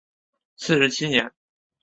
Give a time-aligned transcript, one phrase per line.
[0.57, 1.31] 四十七年。